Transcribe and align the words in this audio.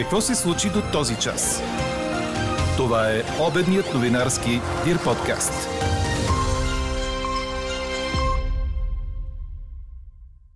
Какво 0.00 0.20
се 0.20 0.34
случи 0.34 0.68
до 0.68 0.82
този 0.92 1.16
час? 1.16 1.62
Това 2.76 3.10
е 3.10 3.22
обедният 3.48 3.94
новинарски 3.94 4.50
Дир 4.84 5.04
подкаст. 5.04 5.52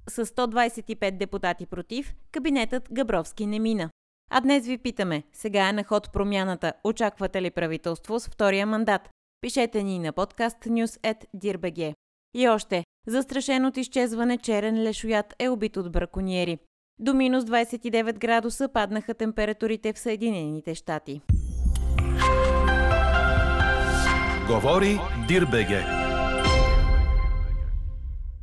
С 0.09 0.27
125 0.27 1.19
депутати 1.19 1.67
против, 1.67 2.15
кабинетът 2.33 2.89
Габровски 2.93 3.47
не 3.47 3.59
мина. 3.59 3.91
А 4.31 4.41
днес 4.41 4.67
ви 4.67 4.79
питаме, 4.79 5.23
сега 5.33 5.69
е 5.69 5.73
на 5.73 5.85
ход 5.85 6.13
промяната. 6.13 6.73
Очаквате 6.85 7.43
ли 7.43 7.51
правителство 7.51 8.21
с 8.21 8.29
втория 8.29 8.67
мандат? 8.67 9.09
Пишете 9.41 9.83
ни 9.83 9.99
на 9.99 10.13
подкаст 10.13 10.59
news.dirbg. 10.65 11.95
И 12.35 12.49
още, 12.49 12.85
застрашен 13.07 13.73
изчезване 13.77 14.39
черен 14.39 14.83
лешоят 14.83 15.35
е 15.39 15.49
убит 15.49 15.77
от 15.77 15.93
браконьери. 15.93 16.59
До 16.99 17.15
минус 17.15 17.45
29 17.45 18.19
градуса 18.19 18.69
паднаха 18.69 19.15
температурите 19.15 19.93
в 19.93 19.99
Съединените 19.99 20.75
щати. 20.75 21.21
Говори 24.49 24.99
Дирбеге. 25.29 25.83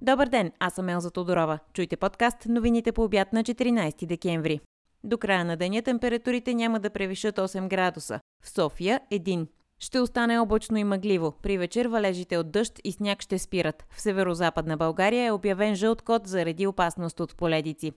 Добър 0.02 0.28
ден, 0.28 0.52
аз 0.60 0.74
съм 0.74 0.90
Елза 0.90 1.12
Тодорова. 1.12 1.60
Чуйте 1.74 1.98
подкаст 1.98 2.46
новините 2.46 2.92
по 2.92 3.04
обяд 3.04 3.34
на 3.34 3.44
14 3.44 4.06
декември. 4.06 4.60
До 5.04 5.18
края 5.18 5.46
на 5.46 5.58
деня 5.58 5.82
температурите 5.82 6.54
няма 6.54 6.80
да 6.80 6.90
превишат 6.90 7.38
8 7.38 7.68
градуса. 7.68 8.20
В 8.44 8.50
София– 8.50 9.02
1. 9.12 9.48
Ще 9.80 10.00
остане 10.00 10.40
облачно 10.40 10.78
и 10.78 10.84
мъгливо. 10.84 11.34
При 11.42 11.58
вечер 11.58 11.86
валежите 11.86 12.38
от 12.38 12.52
дъжд 12.52 12.80
и 12.84 12.92
сняг 12.92 13.22
ще 13.22 13.40
спират. 13.40 13.86
В 13.90 14.02
северо-западна 14.02 14.78
България 14.78 15.26
е 15.26 15.32
обявен 15.32 15.76
жълт 15.76 16.02
код 16.02 16.28
заради 16.28 16.68
опасност 16.68 17.20
от 17.20 17.38
поледици. 17.38 17.92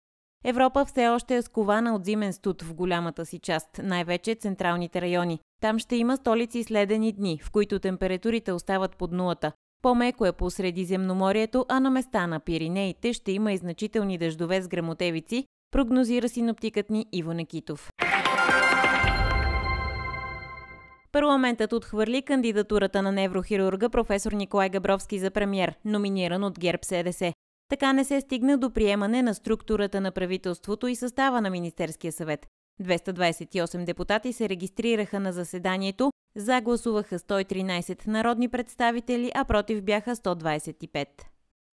Европа 0.46 0.84
все 0.84 1.08
още 1.08 1.36
е 1.36 1.42
скована 1.42 1.94
от 1.94 2.04
зимен 2.04 2.32
студ 2.32 2.62
в 2.62 2.74
голямата 2.74 3.26
си 3.26 3.38
част, 3.38 3.80
най-вече 3.82 4.34
централните 4.34 5.00
райони. 5.00 5.40
Там 5.60 5.78
ще 5.78 5.96
има 5.96 6.16
столици 6.16 6.64
следени 6.64 7.12
дни, 7.12 7.40
в 7.42 7.50
които 7.50 7.78
температурите 7.78 8.52
остават 8.52 8.96
под 8.96 9.12
нулата. 9.12 9.52
По-меко 9.82 10.26
е 10.26 10.32
по 10.32 10.50
Средиземноморието, 10.50 11.66
а 11.68 11.80
на 11.80 11.90
места 11.90 12.26
на 12.26 12.40
Пиринеите 12.40 13.12
ще 13.12 13.32
има 13.32 13.52
и 13.52 13.56
значителни 13.56 14.18
дъждове 14.18 14.62
с 14.62 14.68
грамотевици, 14.68 15.46
прогнозира 15.70 16.28
синоптикът 16.28 16.90
ни 16.90 17.06
Иво 17.12 17.32
Некитов. 17.32 17.90
Парламентът 21.12 21.72
отхвърли 21.72 22.22
кандидатурата 22.22 23.02
на 23.02 23.12
неврохирурга 23.12 23.88
професор 23.88 24.32
Николай 24.32 24.68
Габровски 24.68 25.18
за 25.18 25.30
премьер, 25.30 25.74
номиниран 25.84 26.44
от 26.44 26.58
ГЕРБ 26.58 26.78
СДС. 26.82 27.32
Така 27.68 27.92
не 27.92 28.04
се 28.04 28.20
стигна 28.20 28.58
до 28.58 28.70
приемане 28.70 29.22
на 29.22 29.34
структурата 29.34 30.00
на 30.00 30.12
правителството 30.12 30.86
и 30.86 30.96
състава 30.96 31.40
на 31.40 31.50
Министерския 31.50 32.12
съвет. 32.12 32.46
228 32.82 33.84
депутати 33.84 34.32
се 34.32 34.48
регистрираха 34.48 35.20
на 35.20 35.32
заседанието, 35.32 36.10
за 36.36 36.60
гласуваха 36.60 37.18
113 37.18 38.06
народни 38.06 38.48
представители, 38.48 39.32
а 39.34 39.44
против 39.44 39.82
бяха 39.82 40.16
125. 40.16 41.06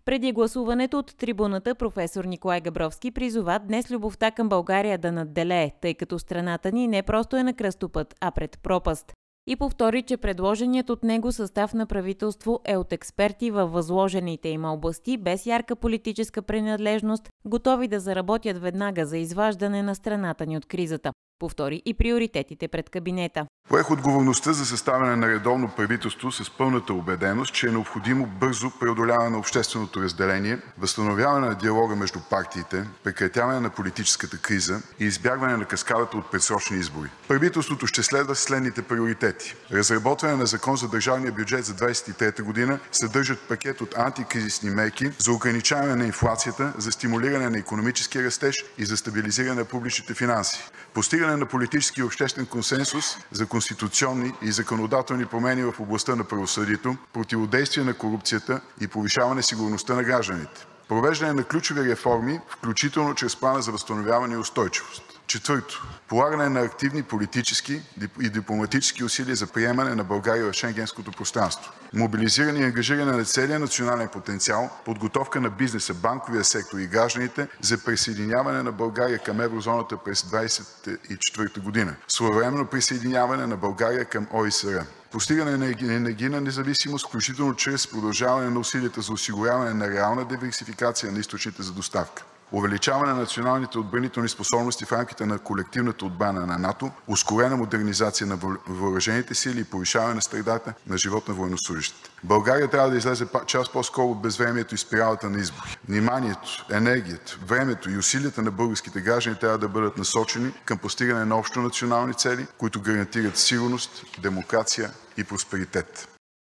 Преди 0.06 0.32
гласуването 0.32 1.00
от 1.00 1.18
трибуната 1.18 1.76
професор 1.76 2.26
Николай 2.26 2.62
Габровски 2.62 3.12
призова 3.12 3.60
днес 3.60 3.92
любовта 3.92 4.32
към 4.32 4.50
България 4.50 4.98
да 4.98 5.12
надделее, 5.12 5.72
тъй 5.82 5.94
като 5.94 6.20
страната 6.20 6.72
ни 6.72 6.88
не 6.88 7.04
просто 7.04 7.36
е 7.36 7.44
на 7.44 7.54
кръстопът, 7.54 8.16
а 8.22 8.32
пред 8.32 8.60
пропаст 8.64 9.14
и 9.48 9.56
повтори, 9.56 10.02
че 10.02 10.18
предложеният 10.18 10.90
от 10.90 11.04
него 11.04 11.32
състав 11.32 11.74
на 11.74 11.86
правителство 11.86 12.60
е 12.66 12.78
от 12.78 12.94
експерти 12.94 13.52
във 13.52 13.72
възложените 13.72 14.50
им 14.50 14.66
области 14.66 15.18
без 15.18 15.46
ярка 15.46 15.76
политическа 15.76 16.42
принадлежност, 16.42 17.30
готови 17.46 17.88
да 17.88 18.00
заработят 18.00 18.58
веднага 18.58 19.06
за 19.06 19.18
изваждане 19.18 19.84
на 19.84 19.96
страната 19.96 20.46
ни 20.46 20.58
от 20.58 20.66
кризата 20.66 21.12
повтори 21.42 21.82
и 21.86 21.94
приоритетите 21.94 22.68
пред 22.68 22.90
кабинета. 22.90 23.46
Поех 23.70 23.92
отговорността 23.92 24.54
за 24.54 24.66
съставяне 24.66 25.16
на 25.16 25.28
редовно 25.28 25.70
правителство 25.78 26.32
с 26.32 26.50
пълната 26.58 26.94
убеденост, 26.94 27.54
че 27.54 27.68
е 27.68 27.72
необходимо 27.72 28.26
бързо 28.26 28.72
преодоляване 28.80 29.30
на 29.30 29.38
общественото 29.38 30.02
разделение, 30.02 30.60
възстановяване 30.78 31.48
на 31.48 31.56
диалога 31.56 31.96
между 31.96 32.20
партиите, 32.30 32.84
прекратяване 33.04 33.60
на 33.60 33.70
политическата 33.70 34.38
криза 34.38 34.82
и 35.00 35.06
избягване 35.06 35.58
на 35.58 35.66
каскадата 35.66 36.18
от 36.18 36.32
предсрочни 36.32 36.78
избори. 36.78 37.10
Правителството 37.28 37.88
ще 37.88 38.04
следва 38.04 38.36
следните 38.36 38.82
приоритети. 38.82 39.56
Разработване 39.72 40.36
на 40.36 40.46
закон 40.46 40.76
за 40.76 40.88
държавния 40.88 41.32
бюджет 41.32 41.66
за 41.66 41.74
2023 41.74 42.42
година 42.42 42.80
съдържат 42.92 43.40
пакет 43.40 43.82
от 43.82 43.98
антикризисни 43.98 44.70
мерки 44.70 45.12
за 45.18 45.32
ограничаване 45.32 45.96
на 45.96 46.06
инфлацията, 46.06 46.74
за 46.78 46.92
стимулиране 46.92 47.50
на 47.50 47.58
економическия 47.58 48.24
растеж 48.24 48.56
и 48.78 48.86
за 48.86 48.98
стабилизиране 48.98 49.56
на 49.56 49.66
публичните 49.66 50.14
финанси. 50.14 50.64
Постигане 50.94 51.31
на 51.38 51.46
политически 51.46 52.00
и 52.00 52.04
обществен 52.04 52.46
консенсус 52.46 53.18
за 53.32 53.46
конституционни 53.46 54.34
и 54.42 54.52
законодателни 54.52 55.26
промени 55.26 55.64
в 55.64 55.80
областта 55.80 56.16
на 56.16 56.24
правосъдието, 56.24 56.96
противодействие 57.14 57.84
на 57.84 57.94
корупцията 57.94 58.62
и 58.82 58.88
повишаване 58.88 59.44
сигурността 59.44 59.96
на 59.96 60.04
гражданите. 60.04 60.66
Провеждане 60.88 61.34
на 61.34 61.44
ключови 61.44 61.90
реформи, 61.92 62.40
включително 62.50 63.16
чрез 63.16 63.36
Плана 63.36 63.62
за 63.62 63.72
възстановяване 63.72 64.34
и 64.34 64.38
устойчивост. 64.38 65.11
Четвърто, 65.32 65.88
полагане 66.08 66.50
на 66.50 66.60
активни 66.60 67.04
политически 67.04 67.82
и 68.22 68.30
дипломатически 68.30 69.04
усилия 69.04 69.36
за 69.36 69.48
приемане 69.48 69.96
на 69.96 70.04
България 70.04 70.46
в 70.46 70.54
Шенгенското 70.54 71.12
пространство. 71.12 71.74
Мобилизиране 71.94 72.60
и 72.60 72.64
ангажиране 72.64 73.12
на 73.12 73.26
целия 73.26 73.60
национален 73.60 74.08
потенциал, 74.08 74.70
подготовка 74.86 75.42
на 75.42 75.50
бизнеса, 75.50 75.94
банковия 75.94 76.44
сектор 76.44 76.80
и 76.80 76.88
гражданите 76.88 77.48
за 77.62 77.84
присъединяване 77.84 78.64
на 78.64 78.72
България 78.72 79.20
към 79.20 79.42
еврозоната 79.42 79.98
през 79.98 80.22
2024 80.22 81.60
година. 81.60 81.96
Своевременно 82.08 82.66
присъединяване 82.66 83.48
на 83.48 83.58
България 83.58 84.06
към 84.06 84.28
ОИСР. 84.34 84.86
Постигане 85.12 85.58
на 85.58 85.66
енергийна 85.82 86.42
независимост, 86.42 87.08
включително 87.08 87.56
чрез 87.56 87.88
продължаване 87.88 88.50
на 88.50 88.60
усилията 88.60 89.02
за 89.02 89.14
осигуряване 89.14 89.74
на 89.74 89.90
реална 89.90 90.26
диверсификация 90.26 91.12
на 91.12 91.20
източните 91.20 91.64
за 91.64 91.74
доставка 91.74 92.24
увеличаване 92.52 93.14
на 93.14 93.20
националните 93.20 93.80
отбранителни 93.80 94.30
способности 94.30 94.86
в 94.86 94.92
рамките 94.92 95.26
на 95.26 95.40
колективната 95.40 96.06
отбрана 96.06 96.46
на 96.46 96.58
НАТО, 96.58 96.92
ускорена 97.08 97.58
модернизация 97.58 98.28
на 98.28 98.40
въоръжените 98.68 99.36
сили 99.36 99.60
и 99.60 99.64
повишаване 99.64 100.14
на 100.14 100.22
средата 100.22 100.74
на 100.88 100.98
живот 100.98 101.28
на 101.28 101.34
военнослужещите. 101.34 102.10
България 102.24 102.68
трябва 102.68 102.90
да 102.90 102.98
излезе 102.98 103.28
час 103.46 103.72
по-скоро 103.72 104.12
от 104.12 104.22
безвремието 104.22 104.76
и 104.76 104.78
спиралата 104.78 105.30
на 105.30 105.40
избори. 105.40 105.78
Вниманието, 105.90 106.66
енергията, 106.72 107.38
времето 107.46 107.90
и 107.90 107.98
усилията 107.98 108.42
на 108.42 108.52
българските 108.52 109.02
граждани 109.02 109.36
трябва 109.40 109.58
да 109.58 109.70
бъдат 109.70 109.98
насочени 109.98 110.54
към 110.66 110.78
постигане 110.78 111.26
на 111.26 111.38
общо 111.38 111.62
национални 111.62 112.14
цели, 112.14 112.48
които 112.58 112.82
гарантират 112.82 113.38
сигурност, 113.38 114.06
демокрация 114.22 114.92
и 115.18 115.24
просперитет. 115.24 116.08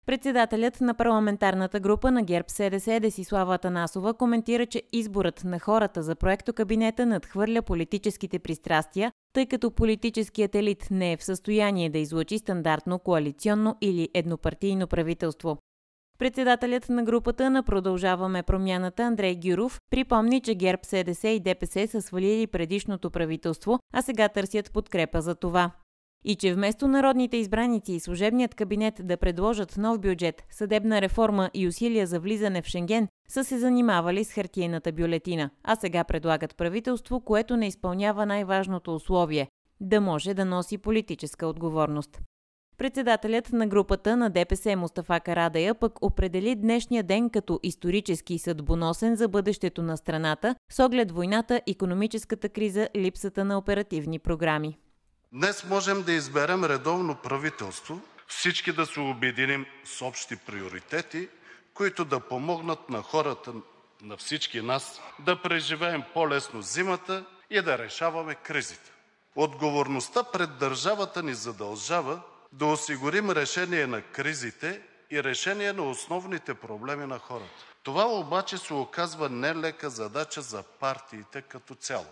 Председателят 0.06 0.80
на 0.80 0.94
парламентарната 0.94 1.80
група 1.80 2.10
на 2.10 2.22
ГЕРБ 2.22 2.48
СДС 2.48 3.00
Десислава 3.00 3.54
Атанасова 3.54 4.14
коментира, 4.14 4.66
че 4.66 4.82
изборът 4.92 5.44
на 5.44 5.58
хората 5.58 6.02
за 6.02 6.14
проекто 6.14 6.52
кабинета 6.52 7.06
надхвърля 7.06 7.62
политическите 7.62 8.38
пристрастия, 8.38 9.12
тъй 9.32 9.46
като 9.46 9.70
политическият 9.70 10.54
елит 10.54 10.88
не 10.90 11.12
е 11.12 11.16
в 11.16 11.24
състояние 11.24 11.90
да 11.90 11.98
излучи 11.98 12.38
стандартно 12.38 12.98
коалиционно 12.98 13.76
или 13.80 14.08
еднопартийно 14.14 14.86
правителство. 14.86 15.58
Председателят 16.18 16.88
на 16.88 17.02
групата 17.02 17.50
на 17.50 17.62
Продължаваме 17.62 18.42
промяната 18.42 19.02
Андрей 19.02 19.36
Гюров 19.44 19.80
припомни, 19.90 20.40
че 20.40 20.54
ГЕРБ, 20.54 20.82
СДС 20.84 21.28
и 21.28 21.40
ДПС 21.40 21.86
са 21.88 22.02
свалили 22.02 22.46
предишното 22.46 23.10
правителство, 23.10 23.78
а 23.92 24.02
сега 24.02 24.28
търсят 24.28 24.72
подкрепа 24.72 25.20
за 25.20 25.34
това 25.34 25.70
и 26.24 26.36
че 26.36 26.54
вместо 26.54 26.88
народните 26.88 27.36
избраници 27.36 27.92
и 27.92 28.00
служебният 28.00 28.54
кабинет 28.54 28.94
да 29.04 29.16
предложат 29.16 29.76
нов 29.76 29.98
бюджет, 29.98 30.42
съдебна 30.50 31.02
реформа 31.02 31.50
и 31.54 31.68
усилия 31.68 32.06
за 32.06 32.20
влизане 32.20 32.62
в 32.62 32.66
Шенген, 32.66 33.08
са 33.28 33.44
се 33.44 33.58
занимавали 33.58 34.24
с 34.24 34.32
хартиената 34.32 34.92
бюлетина, 34.92 35.50
а 35.64 35.76
сега 35.76 36.04
предлагат 36.04 36.56
правителство, 36.56 37.20
което 37.20 37.56
не 37.56 37.66
изпълнява 37.66 38.26
най-важното 38.26 38.94
условие– 38.94 39.48
да 39.80 40.00
може 40.00 40.34
да 40.34 40.44
носи 40.44 40.78
политическа 40.78 41.46
отговорност. 41.46 42.20
Председателят 42.78 43.52
на 43.52 43.66
групата 43.66 44.16
на 44.16 44.30
ДПС 44.30 44.76
Мустафа 44.76 45.20
Карадая 45.20 45.74
пък 45.74 46.02
определи 46.02 46.54
днешния 46.54 47.02
ден 47.02 47.30
като 47.30 47.60
исторически 47.62 48.38
съдбоносен 48.38 49.16
за 49.16 49.28
бъдещето 49.28 49.82
на 49.82 49.96
страната 49.96 50.54
с 50.70 50.84
оглед 50.84 51.12
войната, 51.12 51.60
економическата 51.66 52.48
криза, 52.48 52.88
липсата 52.96 53.44
на 53.44 53.58
оперативни 53.58 54.18
програми. 54.18 54.78
Днес 55.32 55.64
можем 55.64 56.02
да 56.02 56.12
изберем 56.12 56.64
редовно 56.64 57.14
правителство, 57.14 58.00
всички 58.28 58.72
да 58.72 58.86
се 58.86 59.00
обединим 59.00 59.66
с 59.84 60.02
общи 60.02 60.36
приоритети, 60.36 61.28
които 61.74 62.04
да 62.04 62.20
помогнат 62.20 62.90
на 62.90 63.02
хората, 63.02 63.52
на 64.02 64.16
всички 64.16 64.60
нас 64.60 65.00
да 65.18 65.42
преживеем 65.42 66.02
по-лесно 66.14 66.62
зимата 66.62 67.24
и 67.50 67.62
да 67.62 67.78
решаваме 67.78 68.34
кризите. 68.34 68.92
Отговорността 69.36 70.22
пред 70.22 70.58
държавата 70.58 71.22
ни 71.22 71.34
задължава 71.34 72.20
да 72.52 72.66
осигурим 72.66 73.30
решение 73.30 73.86
на 73.86 74.02
кризите 74.02 74.82
и 75.10 75.22
решение 75.22 75.72
на 75.72 75.82
основните 75.82 76.54
проблеми 76.54 77.06
на 77.06 77.18
хората. 77.18 77.64
Това 77.82 78.06
обаче 78.06 78.58
се 78.58 78.74
оказва 78.74 79.28
нелека 79.28 79.90
задача 79.90 80.42
за 80.42 80.62
партиите 80.62 81.42
като 81.42 81.74
цяло. 81.74 82.06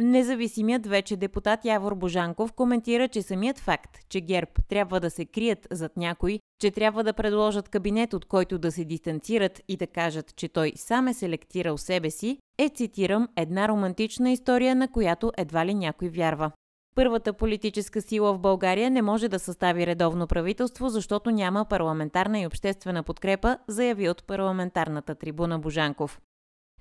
Независимият 0.00 0.86
вече 0.86 1.16
депутат 1.16 1.64
Явор 1.64 1.94
Божанков 1.94 2.52
коментира, 2.52 3.08
че 3.08 3.22
самият 3.22 3.58
факт, 3.58 3.98
че 4.08 4.20
ГЕРБ 4.20 4.50
трябва 4.68 5.00
да 5.00 5.10
се 5.10 5.24
крият 5.24 5.66
зад 5.70 5.96
някой, 5.96 6.40
че 6.60 6.70
трябва 6.70 7.04
да 7.04 7.12
предложат 7.12 7.68
кабинет, 7.68 8.14
от 8.14 8.24
който 8.24 8.58
да 8.58 8.72
се 8.72 8.84
дистанцират 8.84 9.60
и 9.68 9.76
да 9.76 9.86
кажат, 9.86 10.36
че 10.36 10.48
той 10.48 10.72
сам 10.76 11.08
е 11.08 11.14
селектирал 11.14 11.78
себе 11.78 12.10
си, 12.10 12.38
е, 12.58 12.68
цитирам, 12.68 13.28
една 13.36 13.68
романтична 13.68 14.30
история, 14.30 14.74
на 14.74 14.88
която 14.88 15.32
едва 15.36 15.66
ли 15.66 15.74
някой 15.74 16.08
вярва. 16.08 16.50
Първата 16.94 17.32
политическа 17.32 18.02
сила 18.02 18.34
в 18.34 18.38
България 18.38 18.90
не 18.90 19.02
може 19.02 19.28
да 19.28 19.38
състави 19.38 19.86
редовно 19.86 20.26
правителство, 20.26 20.88
защото 20.88 21.30
няма 21.30 21.64
парламентарна 21.64 22.40
и 22.40 22.46
обществена 22.46 23.02
подкрепа, 23.02 23.58
заяви 23.68 24.08
от 24.08 24.26
парламентарната 24.26 25.14
трибуна 25.14 25.58
Божанков. 25.58 26.20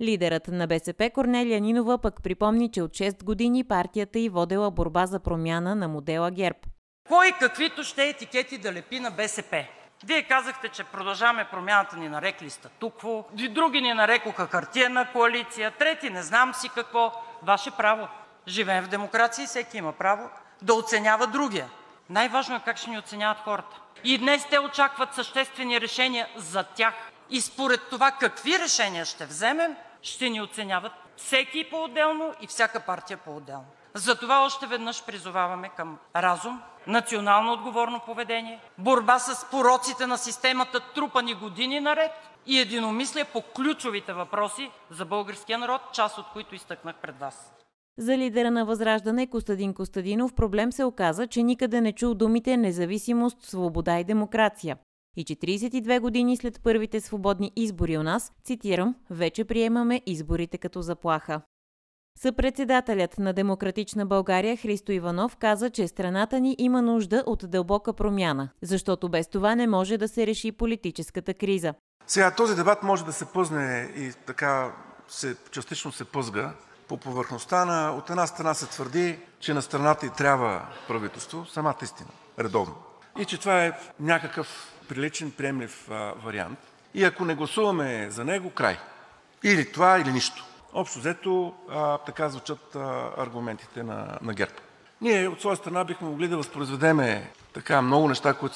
Лидерът 0.02 0.48
на 0.48 0.68
БСП 0.68 1.10
Корнелия 1.10 1.62
Нинова 1.62 1.98
пък 1.98 2.24
припомни, 2.24 2.72
че 2.72 2.82
от 2.82 2.92
6 2.92 3.24
години 3.24 3.64
партията 3.64 4.20
й 4.20 4.30
водела 4.30 4.72
борба 4.72 5.06
за 5.06 5.20
промяна 5.20 5.76
на 5.76 5.88
модела 5.88 6.32
ГЕРБ. 6.32 6.60
Кой 7.08 7.32
каквито 7.40 7.84
ще 7.84 8.10
етикети 8.10 8.58
да 8.58 8.74
лепи 8.74 9.00
на 9.00 9.12
БСП? 9.12 9.66
Вие 10.06 10.24
казахте, 10.24 10.70
че 10.70 10.84
продължаваме 10.84 11.48
промяната 11.52 11.98
ни 11.98 12.10
нарекли 12.10 12.50
статукво, 12.50 13.26
други 13.50 13.82
ни 13.82 13.94
нарекоха 13.94 14.48
хартиена 14.48 15.08
коалиция, 15.12 15.72
трети 15.72 16.10
не 16.10 16.24
знам 16.24 16.54
си 16.54 16.70
какво. 16.70 17.12
Ваше 17.44 17.72
право. 17.72 18.08
Живеем 18.48 18.84
в 18.84 18.88
демокрация 18.90 19.44
и 19.44 19.48
всеки 19.48 19.78
има 19.78 19.94
право 19.94 20.30
да 20.62 20.74
оценява 20.74 21.28
другия. 21.28 21.70
Най-важно 22.10 22.56
е 22.56 22.62
как 22.66 22.78
ще 22.78 22.90
ни 22.90 22.98
оценяват 22.98 23.38
хората. 23.38 23.82
И 24.04 24.18
днес 24.18 24.48
те 24.50 24.60
очакват 24.60 25.14
съществени 25.14 25.82
решения 25.82 26.28
за 26.36 26.64
тях. 26.64 26.94
И 27.30 27.42
според 27.42 27.82
това 27.90 28.12
какви 28.12 28.60
решения 28.60 29.06
ще 29.06 29.26
вземем, 29.26 29.76
ще 30.06 30.30
ни 30.30 30.42
оценяват 30.42 30.92
всеки 31.18 31.70
по-отделно 31.70 32.34
и 32.42 32.48
всяка 32.48 32.80
партия 32.80 33.18
по-отделно. 33.18 33.66
Затова 33.94 34.46
още 34.46 34.68
веднъж 34.68 35.06
призоваваме 35.06 35.70
към 35.70 35.98
разум, 36.16 36.62
национално 36.88 37.54
отговорно 37.54 38.02
поведение, 38.06 38.60
борба 38.78 39.20
с 39.20 39.50
пороците 39.52 40.08
на 40.08 40.18
системата, 40.18 40.80
трупани 40.96 41.34
години 41.34 41.80
наред, 41.80 42.12
и 42.48 42.60
единомислие 42.60 43.26
по 43.26 43.42
ключовите 43.42 44.14
въпроси 44.14 44.72
за 44.92 45.06
българския 45.06 45.58
народ, 45.58 45.82
част 45.94 46.18
от 46.18 46.26
които 46.34 46.56
изтъкнах 46.56 46.96
пред 46.96 47.20
Вас. 47.20 47.54
За 47.98 48.18
лидера 48.18 48.52
на 48.52 48.66
Възраждане 48.66 49.28
Костадин 49.28 49.74
Костадинов 49.74 50.34
проблем 50.34 50.72
се 50.72 50.84
оказа, 50.84 51.28
че 51.28 51.44
никъде 51.44 51.82
не 51.82 51.94
чул 51.94 52.14
думите 52.14 52.58
независимост, 52.58 53.44
свобода 53.44 54.00
и 54.00 54.04
демокрация. 54.04 54.78
И 55.18 55.24
че 55.24 55.36
32 55.36 56.00
години 56.00 56.38
след 56.38 56.62
първите 56.64 57.02
свободни 57.02 57.52
избори 57.56 57.98
у 57.98 58.04
нас, 58.04 58.32
цитирам, 58.44 58.96
вече 59.10 59.46
приемаме 59.46 60.02
изборите 60.06 60.58
като 60.58 60.82
заплаха. 60.82 61.42
Съпредседателят 62.20 63.18
на 63.18 63.34
Демократична 63.34 64.06
България 64.06 64.58
Христо 64.58 64.92
Иванов 64.92 65.38
каза, 65.38 65.70
че 65.70 65.88
страната 65.88 66.40
ни 66.40 66.56
има 66.60 66.82
нужда 66.82 67.24
от 67.26 67.50
дълбока 67.50 67.94
промяна, 67.94 68.50
защото 68.62 69.10
без 69.10 69.28
това 69.28 69.56
не 69.56 69.68
може 69.68 69.98
да 69.98 70.08
се 70.08 70.28
реши 70.28 70.52
политическата 70.52 71.34
криза. 71.34 71.74
Сега 72.08 72.32
този 72.32 72.56
дебат 72.56 72.84
може 72.84 73.06
да 73.06 73.14
се 73.14 73.26
пъзне 73.26 73.94
и 73.98 74.12
така 74.26 74.76
се, 75.08 75.36
частично 75.52 75.92
се 75.92 76.06
пъзга 76.06 76.54
по 76.88 76.98
повърхността 76.98 77.66
на 77.66 77.92
от 77.92 78.10
една 78.10 78.28
страна 78.28 78.54
се 78.54 78.66
твърди, 78.66 79.20
че 79.40 79.54
на 79.54 79.62
страната 79.62 80.06
й 80.06 80.10
трябва 80.10 80.66
правителство, 80.88 81.46
самата 81.46 81.78
истина, 81.82 82.10
редовно. 82.40 82.76
И 83.20 83.26
че 83.26 83.40
това 83.40 83.66
е 83.66 83.72
някакъв 84.00 84.75
приличен, 84.88 85.32
приемлив 85.32 85.88
вариант. 86.24 86.60
И 86.94 87.04
ако 87.04 87.26
не 87.26 87.36
гласуваме 87.36 88.08
за 88.10 88.26
него, 88.26 88.50
край. 88.50 88.78
Или 89.44 89.72
това, 89.72 90.00
или 90.00 90.12
нищо. 90.12 90.46
Общо 90.74 91.00
взето 91.00 91.54
така 92.06 92.30
звучат 92.30 92.76
аргументите 93.18 93.84
на, 93.84 94.34
ГЕРБ. 94.34 94.54
Ние 95.02 95.28
от 95.28 95.40
своя 95.40 95.56
страна 95.56 95.84
бихме 95.84 96.10
могли 96.10 96.28
да 96.28 96.38
възпроизведеме 96.38 97.32
така 97.38 97.45
много 97.82 98.08
неща, 98.08 98.34
които 98.34 98.56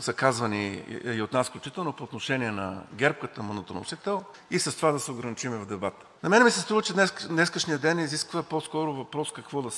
са, 0.00 0.12
казвани 0.12 0.82
и, 1.04 1.22
от 1.22 1.32
нас, 1.32 1.48
включително 1.48 1.92
по 1.92 2.04
отношение 2.04 2.50
на 2.50 2.82
ГЕРБ 2.92 3.18
като 3.18 3.42
манатоносител 3.42 4.22
и 4.50 4.58
с 4.58 4.76
това 4.76 4.92
да 4.92 5.00
се 5.00 5.10
ограничиме 5.10 5.56
в 5.56 5.66
дебата. 5.66 6.06
На 6.22 6.28
мен 6.28 6.44
ми 6.44 6.50
се 6.50 6.60
струва, 6.60 6.82
че 6.82 6.94
днескашния 7.28 7.78
ден 7.78 7.98
изисква 7.98 8.42
по-скоро 8.42 8.92
въпрос 8.92 9.32
какво 9.32 9.62
да 9.62 9.70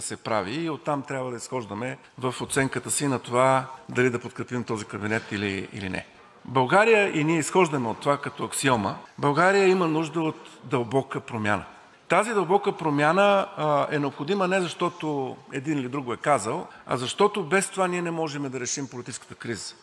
се, 0.00 0.16
прави 0.24 0.54
и 0.54 0.70
оттам 0.70 1.02
трябва 1.02 1.30
да 1.30 1.36
изхождаме 1.36 1.98
в 2.18 2.34
оценката 2.40 2.90
си 2.90 3.06
на 3.06 3.18
това 3.18 3.66
дали 3.88 4.10
да 4.10 4.18
подкрепим 4.18 4.64
този 4.64 4.84
кабинет 4.84 5.32
или 5.32 5.88
не. 5.90 6.06
България, 6.44 7.20
и 7.20 7.24
ние 7.24 7.38
изхождаме 7.38 7.88
от 7.88 8.00
това 8.00 8.16
като 8.16 8.44
аксиома, 8.44 8.96
България 9.18 9.68
има 9.68 9.88
нужда 9.88 10.20
от 10.20 10.50
дълбока 10.64 11.20
промяна. 11.20 11.64
Тази 12.08 12.34
дълбока 12.34 12.76
промяна 12.76 13.48
е 13.90 13.98
необходима 13.98 14.48
не 14.48 14.60
защото 14.60 15.36
един 15.52 15.78
или 15.78 15.88
друг 15.88 16.04
го 16.04 16.12
е 16.12 16.16
казал, 16.16 16.66
а 16.86 16.96
защото 16.96 17.44
без 17.44 17.70
това 17.70 17.88
ние 17.88 18.02
не 18.02 18.10
можем 18.10 18.50
да 18.50 18.60
решим 18.60 18.88
политическата 18.88 19.34
криза. 19.34 19.74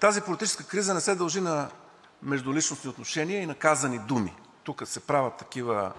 Тази 0.00 0.20
политическа 0.20 0.64
криза 0.64 0.94
не 0.94 1.00
се 1.00 1.14
дължи 1.14 1.40
на 1.40 1.68
междуличностни 2.22 2.90
отношения 2.90 3.42
и 3.42 3.46
на 3.46 3.54
казани 3.54 3.98
думи. 3.98 4.34
Тук 4.64 4.82
се 4.84 5.00
правят 5.00 5.36
такива 5.36 5.92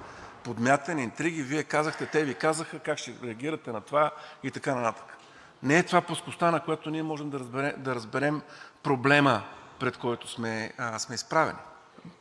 подмятани 0.44 1.04
интриги. 1.04 1.44
Вие 1.44 1.64
казахте, 1.64 2.06
те 2.06 2.24
ви 2.24 2.34
казаха, 2.34 2.80
как 2.80 2.98
ще 2.98 3.14
реагирате 3.24 3.72
на 3.72 3.82
това 3.82 4.12
и 4.44 4.52
така 4.52 4.76
нататък. 4.76 5.18
Не 5.64 5.78
е 5.78 5.84
това 5.84 6.02
плоскостта, 6.02 6.52
на 6.52 6.60
която 6.60 6.90
ние 6.90 7.04
можем 7.04 7.30
да 7.30 7.40
разберем, 7.40 7.74
да 7.78 7.96
разберем 7.96 8.42
проблема, 8.84 9.44
пред 9.80 9.98
който 9.98 10.28
сме, 10.28 10.74
а, 10.78 11.00
сме 11.00 11.16
изправени. 11.16 11.60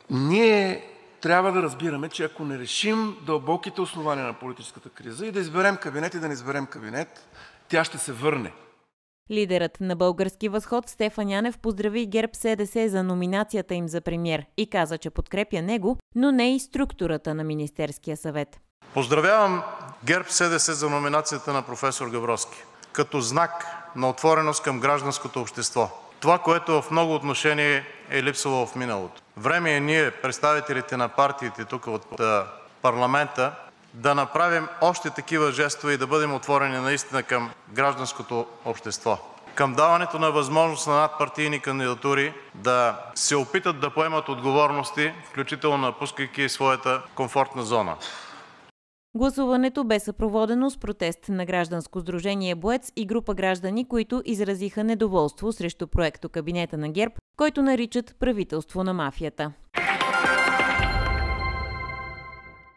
Ние 0.09 0.94
трябва 1.21 1.51
да 1.51 1.61
разбираме, 1.61 2.09
че 2.09 2.23
ако 2.23 2.45
не 2.45 2.59
решим 2.59 3.17
дълбоките 3.25 3.81
основания 3.81 4.25
на 4.25 4.33
политическата 4.33 4.89
криза 4.89 5.25
и 5.25 5.31
да 5.31 5.39
изберем 5.39 5.77
кабинет 5.77 6.13
и 6.13 6.19
да 6.19 6.27
не 6.27 6.33
изберем 6.33 6.65
кабинет, 6.65 7.27
тя 7.69 7.83
ще 7.83 7.97
се 7.97 8.11
върне. 8.13 8.51
Лидерът 9.31 9.77
на 9.81 9.95
Български 9.95 10.49
възход 10.49 10.89
Стефан 10.89 11.29
Янев 11.29 11.57
поздрави 11.57 12.05
ГЕРБ 12.05 12.33
СДС 12.33 12.89
за 12.89 13.03
номинацията 13.03 13.73
им 13.73 13.87
за 13.87 14.01
премьер 14.01 14.45
и 14.57 14.69
каза, 14.69 14.97
че 14.97 15.09
подкрепя 15.09 15.61
него, 15.61 15.97
но 16.15 16.31
не 16.31 16.55
и 16.55 16.59
структурата 16.59 17.33
на 17.33 17.43
Министерския 17.43 18.17
съвет. 18.17 18.59
Поздравявам 18.93 19.63
ГЕРБ 20.05 20.25
СДС 20.29 20.73
за 20.73 20.89
номинацията 20.89 21.53
на 21.53 21.61
професор 21.61 22.07
Габровски 22.09 22.63
като 22.95 23.21
знак 23.21 23.65
на 23.95 24.09
отвореност 24.09 24.63
към 24.63 24.79
гражданското 24.79 25.41
общество. 25.41 25.89
Това, 26.25 26.39
което 26.39 26.81
в 26.81 26.91
много 26.91 27.15
отношения 27.15 27.85
е 28.09 28.23
липсвало 28.23 28.65
в 28.65 28.75
миналото. 28.75 29.21
Време 29.37 29.75
е 29.75 29.79
ние, 29.79 30.11
представителите 30.11 30.97
на 30.97 31.09
партиите 31.09 31.65
тук 31.65 31.87
от 31.87 32.21
парламента, 32.81 33.51
да 33.93 34.15
направим 34.15 34.67
още 34.81 35.09
такива 35.09 35.51
жестове 35.51 35.93
и 35.93 35.97
да 35.97 36.07
бъдем 36.07 36.33
отворени 36.33 36.77
наистина 36.77 37.23
към 37.23 37.51
гражданското 37.69 38.47
общество, 38.65 39.17
към 39.55 39.73
даването 39.73 40.19
на 40.19 40.31
възможност 40.31 40.87
на 40.87 40.95
надпартийни 40.95 41.59
кандидатури 41.59 42.33
да 42.55 42.99
се 43.15 43.35
опитат 43.35 43.79
да 43.79 43.89
поемат 43.89 44.29
отговорности, 44.29 45.13
включително 45.29 45.77
напускайки 45.77 46.49
своята 46.49 47.01
комфортна 47.15 47.63
зона. 47.63 47.95
Гласуването 49.17 49.83
бе 49.83 49.99
съпроводено 49.99 50.69
с 50.69 50.77
протест 50.77 51.29
на 51.29 51.45
гражданско 51.45 51.99
сдружение 51.99 52.55
Боец 52.55 52.91
и 52.95 53.05
група 53.05 53.33
граждани, 53.33 53.87
които 53.87 54.21
изразиха 54.25 54.83
недоволство 54.83 55.51
срещу 55.51 55.87
проекто 55.87 56.29
кабинета 56.29 56.77
на 56.77 56.89
ГЕРБ, 56.89 57.15
който 57.37 57.61
наричат 57.61 58.15
правителство 58.19 58.83
на 58.83 58.93
мафията. 58.93 59.53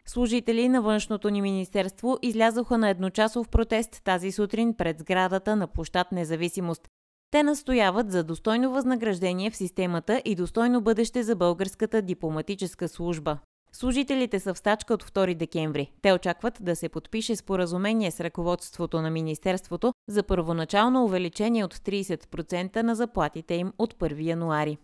Служители 0.06 0.68
на 0.68 0.82
външното 0.82 1.30
ни 1.30 1.42
министерство 1.42 2.18
излязоха 2.22 2.78
на 2.78 2.88
едночасов 2.88 3.48
протест 3.48 4.00
тази 4.04 4.32
сутрин 4.32 4.74
пред 4.74 4.98
сградата 4.98 5.56
на 5.56 5.66
площад 5.66 6.12
Независимост. 6.12 6.88
Те 7.30 7.42
настояват 7.42 8.10
за 8.10 8.24
достойно 8.24 8.70
възнаграждение 8.70 9.50
в 9.50 9.56
системата 9.56 10.22
и 10.24 10.34
достойно 10.34 10.80
бъдеще 10.80 11.22
за 11.22 11.36
българската 11.36 12.02
дипломатическа 12.02 12.88
служба. 12.88 13.38
Служителите 13.72 14.40
са 14.40 14.54
в 14.54 14.58
стачка 14.58 14.94
от 14.94 15.04
2 15.04 15.34
декември. 15.34 15.92
Те 16.02 16.12
очакват 16.12 16.58
да 16.60 16.76
се 16.76 16.88
подпише 16.88 17.36
споразумение 17.36 18.10
с 18.10 18.20
ръководството 18.20 19.02
на 19.02 19.10
Министерството 19.10 19.92
за 20.08 20.22
първоначално 20.22 21.04
увеличение 21.04 21.64
от 21.64 21.74
30% 21.74 22.82
на 22.82 22.94
заплатите 22.94 23.54
им 23.54 23.72
от 23.78 23.94
1 23.94 24.24
януари. 24.24 24.78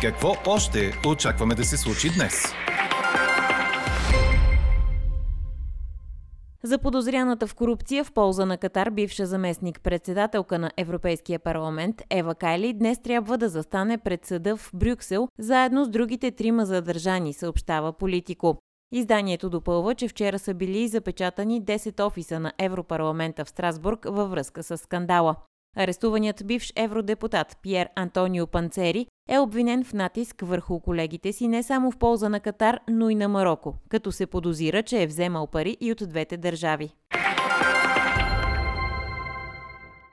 Какво 0.00 0.34
още 0.46 0.92
очакваме 1.06 1.54
да 1.54 1.64
се 1.64 1.76
случи 1.76 2.10
днес? 2.14 2.44
За 6.62 6.78
подозряната 6.78 7.46
в 7.46 7.54
корупция 7.54 8.04
в 8.04 8.12
полза 8.12 8.46
на 8.46 8.58
Катар 8.58 8.90
бивша 8.90 9.26
заместник 9.26 9.80
председателка 9.80 10.58
на 10.58 10.70
Европейския 10.76 11.38
парламент 11.38 12.02
Ева 12.10 12.34
Кайли 12.34 12.72
днес 12.72 13.02
трябва 13.02 13.38
да 13.38 13.48
застане 13.48 13.98
пред 13.98 14.26
съда 14.26 14.56
в 14.56 14.70
Брюксел 14.74 15.28
заедно 15.38 15.84
с 15.84 15.88
другите 15.88 16.30
трима 16.30 16.66
задържани, 16.66 17.32
съобщава 17.32 17.92
Политико. 17.92 18.56
Изданието 18.92 19.50
допълва, 19.50 19.94
че 19.94 20.08
вчера 20.08 20.38
са 20.38 20.54
били 20.54 20.88
запечатани 20.88 21.62
10 21.62 22.06
офиса 22.06 22.40
на 22.40 22.52
Европарламента 22.58 23.44
в 23.44 23.48
Страсбург 23.48 24.06
във 24.08 24.30
връзка 24.30 24.62
с 24.62 24.78
скандала. 24.78 25.36
Арестуваният 25.76 26.42
бивш 26.46 26.72
евродепутат 26.76 27.58
Пьер 27.62 27.88
Антонио 27.96 28.46
Панцери 28.46 29.06
е 29.28 29.38
обвинен 29.38 29.84
в 29.84 29.92
натиск 29.92 30.40
върху 30.42 30.80
колегите 30.80 31.32
си 31.32 31.48
не 31.48 31.62
само 31.62 31.90
в 31.90 31.98
полза 31.98 32.28
на 32.28 32.40
Катар, 32.40 32.78
но 32.88 33.10
и 33.10 33.14
на 33.14 33.28
Марокко, 33.28 33.74
като 33.88 34.12
се 34.12 34.26
подозира, 34.26 34.82
че 34.82 35.02
е 35.02 35.06
вземал 35.06 35.46
пари 35.46 35.76
и 35.80 35.92
от 35.92 35.98
двете 36.08 36.36
държави. 36.36 36.90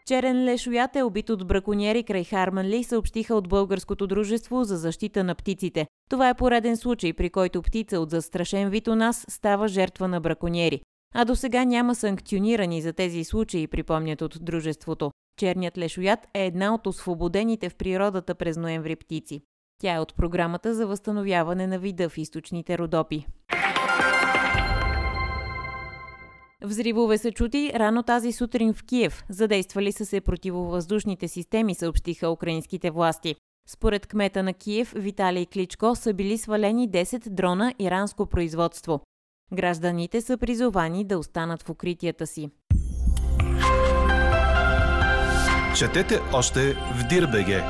Черен 0.08 0.44
лешоят 0.44 0.96
е 0.96 1.04
убит 1.04 1.30
от 1.30 1.48
браконьери 1.48 2.04
край 2.04 2.24
Харманли, 2.24 2.84
съобщиха 2.84 3.36
от 3.36 3.50
Българското 3.50 4.08
дружество 4.08 4.64
за 4.64 4.78
защита 4.78 5.24
на 5.24 5.36
птиците. 5.36 5.88
Това 6.10 6.30
е 6.30 6.34
пореден 6.34 6.78
случай, 6.78 7.14
при 7.14 7.30
който 7.30 7.62
птица 7.62 8.00
от 8.00 8.10
застрашен 8.10 8.70
вид 8.70 8.88
у 8.88 8.96
нас 8.96 9.26
става 9.30 9.68
жертва 9.68 10.08
на 10.08 10.22
браконьери. 10.22 10.82
А 11.16 11.26
до 11.26 11.36
сега 11.36 11.64
няма 11.64 11.96
санкционирани 11.96 12.82
за 12.82 12.94
тези 12.94 13.24
случаи, 13.24 13.68
припомнят 13.68 14.22
от 14.22 14.38
дружеството. 14.42 15.12
Черният 15.38 15.78
лешоят 15.78 16.20
е 16.34 16.46
една 16.46 16.74
от 16.74 16.88
освободените 16.88 17.70
в 17.70 17.76
природата 17.76 18.36
през 18.36 18.58
ноември 18.58 18.96
птици. 18.96 19.42
Тя 19.82 19.96
е 19.96 20.00
от 20.00 20.16
програмата 20.16 20.74
за 20.74 20.88
възстановяване 20.88 21.68
на 21.68 21.80
вида 21.80 22.10
в 22.10 22.18
източните 22.18 22.78
Родопи. 22.78 23.28
Взривове 26.64 27.18
са 27.18 27.32
чути 27.32 27.72
рано 27.76 28.04
тази 28.04 28.32
сутрин 28.32 28.74
в 28.74 28.84
Киев. 28.84 29.24
Задействали 29.30 29.92
са 29.92 30.06
се 30.06 30.22
противовъздушните 30.22 31.28
системи, 31.28 31.76
съобщиха 31.76 32.30
украинските 32.30 32.92
власти. 32.92 33.36
Според 33.70 34.08
кмета 34.08 34.44
на 34.44 34.54
Киев 34.54 34.94
Виталий 34.96 35.46
Кличко 35.46 35.96
са 35.96 36.14
били 36.14 36.38
свалени 36.38 36.90
10 36.90 37.30
дрона 37.30 37.74
иранско 37.80 38.26
производство. 38.26 39.02
Гражданите 39.54 40.22
са 40.22 40.38
призовани 40.38 41.04
да 41.04 41.18
останат 41.18 41.64
в 41.64 41.70
укритията 41.70 42.28
си. 42.28 42.50
Четете 45.80 46.20
още 46.34 46.74
в 46.74 47.08
Дирбеге. 47.10 47.64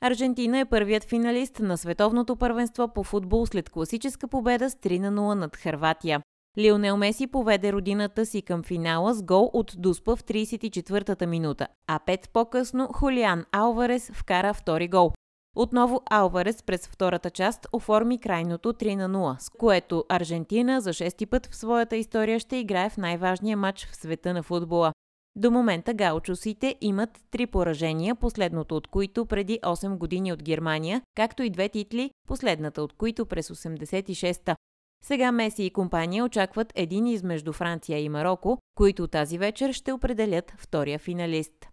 Аржентина 0.00 0.58
е 0.58 0.64
първият 0.64 1.04
финалист 1.04 1.60
на 1.60 1.78
световното 1.78 2.36
първенство 2.36 2.88
по 2.88 3.04
футбол 3.04 3.46
след 3.46 3.70
класическа 3.70 4.28
победа 4.28 4.70
с 4.70 4.74
3 4.74 4.98
на 4.98 5.12
0 5.20 5.34
над 5.34 5.56
Харватия. 5.56 6.20
Лионел 6.58 6.96
Меси 6.96 7.26
поведе 7.26 7.72
родината 7.72 8.26
си 8.26 8.42
към 8.42 8.62
финала 8.62 9.14
с 9.14 9.22
гол 9.22 9.50
от 9.52 9.72
Дуспа 9.76 10.16
в 10.16 10.22
34-та 10.22 11.26
минута, 11.26 11.66
а 11.86 11.98
пет 12.06 12.30
по-късно 12.32 12.88
Хулиан 12.92 13.44
Алварес 13.52 14.10
вкара 14.14 14.54
втори 14.54 14.88
гол. 14.88 15.12
Отново 15.56 16.02
Алварес 16.10 16.62
през 16.62 16.88
втората 16.88 17.30
част 17.30 17.66
оформи 17.72 18.20
крайното 18.20 18.72
3 18.72 18.94
на 18.94 19.08
0, 19.08 19.38
с 19.38 19.50
което 19.50 20.04
Аржентина 20.08 20.80
за 20.80 20.92
шести 20.92 21.26
път 21.26 21.46
в 21.46 21.56
своята 21.56 21.96
история 21.96 22.40
ще 22.40 22.56
играе 22.56 22.90
в 22.90 22.96
най-важния 22.96 23.56
матч 23.56 23.86
в 23.86 23.96
света 23.96 24.34
на 24.34 24.42
футбола. 24.42 24.92
До 25.38 25.50
момента 25.50 25.94
гаучосите 25.94 26.76
имат 26.80 27.10
три 27.30 27.46
поражения, 27.46 28.14
последното 28.14 28.76
от 28.76 28.86
които 28.86 29.26
преди 29.26 29.58
8 29.62 29.96
години 29.96 30.32
от 30.32 30.42
Германия, 30.42 31.02
както 31.14 31.42
и 31.42 31.50
две 31.50 31.68
титли, 31.68 32.10
последната 32.28 32.82
от 32.82 32.92
които 32.92 33.26
през 33.26 33.48
86-та. 33.48 34.56
Сега 35.04 35.32
Меси 35.32 35.62
и 35.62 35.70
компания 35.70 36.24
очакват 36.24 36.72
един 36.74 37.06
измежду 37.06 37.52
Франция 37.52 37.98
и 37.98 38.08
Марокко, 38.08 38.58
които 38.74 39.08
тази 39.08 39.38
вечер 39.38 39.72
ще 39.72 39.92
определят 39.92 40.52
втория 40.56 40.98
финалист. 40.98 41.68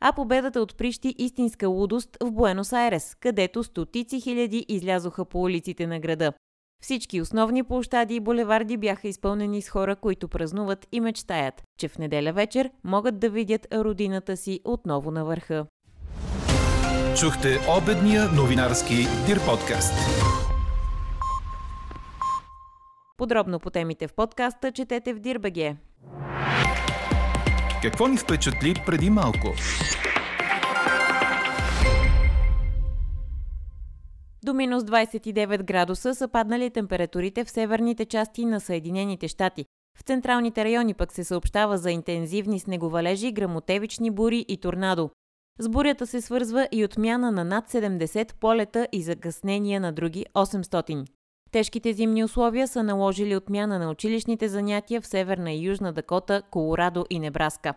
А 0.00 0.12
победата 0.12 0.60
отприщи 0.60 1.14
истинска 1.18 1.68
лудост 1.68 2.16
в 2.20 2.32
Буенос 2.32 2.72
Айрес, 2.72 3.14
където 3.14 3.62
стотици 3.62 4.20
хиляди 4.20 4.66
излязоха 4.68 5.24
по 5.24 5.42
улиците 5.42 5.86
на 5.86 6.00
града. 6.00 6.32
Всички 6.84 7.20
основни 7.20 7.62
площади 7.62 8.14
и 8.14 8.20
булеварди 8.20 8.76
бяха 8.76 9.08
изпълнени 9.08 9.62
с 9.62 9.68
хора, 9.68 9.96
които 9.96 10.28
празнуват 10.28 10.86
и 10.92 11.00
мечтаят, 11.00 11.62
че 11.78 11.88
в 11.88 11.98
неделя 11.98 12.32
вечер 12.32 12.70
могат 12.84 13.18
да 13.18 13.30
видят 13.30 13.66
родината 13.74 14.36
си 14.36 14.60
отново 14.64 15.10
на 15.10 15.24
върха. 15.24 15.66
Чухте 17.20 17.58
обедния 17.78 18.28
новинарски 18.28 18.94
Дир 19.26 19.46
подкаст. 19.46 19.94
Подробно 23.16 23.60
по 23.60 23.70
темите 23.70 24.08
в 24.08 24.14
подкаста 24.14 24.72
четете 24.72 25.14
в 25.14 25.18
Дирбеге. 25.18 25.76
Какво 27.82 28.06
ни 28.06 28.16
впечатли 28.16 28.74
преди 28.86 29.10
малко? 29.10 29.48
До 34.44 34.54
минус 34.54 34.82
29 34.82 35.62
градуса 35.62 36.14
са 36.14 36.28
паднали 36.28 36.70
температурите 36.70 37.44
в 37.44 37.50
северните 37.50 38.04
части 38.04 38.44
на 38.44 38.60
Съединените 38.60 39.28
щати. 39.28 39.64
В 39.98 40.02
централните 40.02 40.64
райони 40.64 40.94
пък 40.94 41.12
се 41.12 41.24
съобщава 41.24 41.78
за 41.78 41.90
интензивни 41.90 42.60
снеговалежи, 42.60 43.32
грамотевични 43.32 44.10
бури 44.10 44.44
и 44.48 44.56
торнадо. 44.56 45.10
С 45.58 45.68
бурята 45.68 46.06
се 46.06 46.20
свързва 46.20 46.68
и 46.72 46.84
отмяна 46.84 47.32
на 47.32 47.44
над 47.44 47.70
70 47.70 48.34
полета 48.34 48.88
и 48.92 49.02
закъснения 49.02 49.80
на 49.80 49.92
други 49.92 50.26
800. 50.34 51.06
Тежките 51.50 51.92
зимни 51.92 52.24
условия 52.24 52.68
са 52.68 52.82
наложили 52.82 53.36
отмяна 53.36 53.78
на 53.78 53.90
училищните 53.90 54.48
занятия 54.48 55.00
в 55.00 55.06
Северна 55.06 55.52
и 55.52 55.66
Южна 55.66 55.92
Дакота, 55.92 56.42
Колорадо 56.50 57.06
и 57.10 57.18
Небраска. 57.18 57.74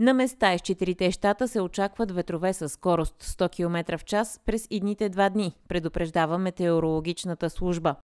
На 0.00 0.14
места 0.14 0.54
из 0.54 0.60
четирите 0.60 1.10
щата 1.10 1.48
се 1.48 1.60
очакват 1.60 2.10
ветрове 2.10 2.52
с 2.52 2.68
скорост 2.68 3.22
100 3.22 3.50
км 3.50 3.98
в 3.98 4.04
час 4.04 4.40
през 4.46 4.66
идните 4.70 5.08
два 5.08 5.28
дни, 5.30 5.52
предупреждава 5.68 6.38
метеорологичната 6.38 7.50
служба. 7.50 7.96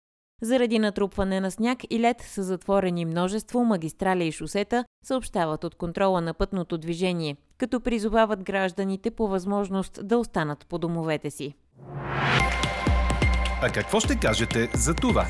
Заради 0.42 0.80
натрупване 0.80 1.40
на 1.40 1.52
сняг 1.52 1.80
и 1.90 2.00
лед 2.00 2.22
са 2.22 2.44
затворени 2.44 3.06
множество 3.06 3.66
магистрали 3.66 4.28
и 4.28 4.32
шосета, 4.32 4.86
съобщават 5.06 5.64
от 5.64 5.76
контрола 5.76 6.22
на 6.22 6.34
пътното 6.34 6.78
движение, 6.78 7.38
като 7.58 7.80
призовават 7.80 8.44
гражданите 8.44 9.12
по 9.12 9.28
възможност 9.28 10.00
да 10.04 10.18
останат 10.18 10.66
по 10.66 10.78
домовете 10.78 11.30
си. 11.30 11.54
А 13.62 13.70
какво 13.74 14.00
ще 14.00 14.20
кажете 14.20 14.70
за 14.74 14.94
това? 14.94 15.28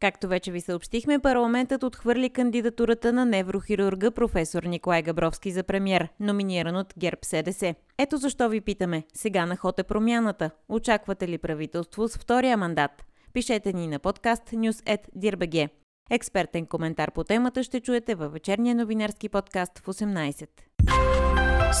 Както 0.00 0.28
вече 0.28 0.52
ви 0.52 0.60
съобщихме, 0.60 1.18
парламентът 1.18 1.82
отхвърли 1.82 2.30
кандидатурата 2.30 3.12
на 3.12 3.26
неврохирурга 3.26 4.10
професор 4.10 4.62
Николай 4.62 5.02
Габровски 5.02 5.50
за 5.50 5.62
премьер, 5.62 6.08
номиниран 6.20 6.76
от 6.76 6.94
ГЕРБ 6.98 7.18
СДС. 7.22 7.74
Ето 7.98 8.16
защо 8.16 8.48
ви 8.48 8.60
питаме. 8.60 9.02
Сега 9.14 9.46
на 9.46 9.56
ход 9.56 9.78
е 9.78 9.82
промяната. 9.82 10.50
Очаквате 10.68 11.28
ли 11.28 11.38
правителство 11.38 12.08
с 12.08 12.18
втория 12.18 12.56
мандат? 12.56 12.90
Пишете 13.32 13.72
ни 13.72 13.86
на 13.86 13.98
подкаст 13.98 14.42
news.dirbg. 14.50 15.68
Експертен 16.10 16.66
коментар 16.66 17.12
по 17.12 17.24
темата 17.24 17.62
ще 17.62 17.80
чуете 17.80 18.14
във 18.14 18.32
вечерния 18.32 18.74
новинарски 18.74 19.28
подкаст 19.28 19.78
в 19.78 19.86
18. 19.86 20.46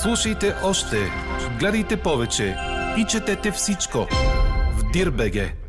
Слушайте 0.02 0.54
още, 0.64 0.96
гледайте 1.58 2.02
повече 2.02 2.56
и 2.98 3.04
четете 3.04 3.50
всичко 3.50 3.98
в 4.72 4.90
Дирбеге. 4.92 5.67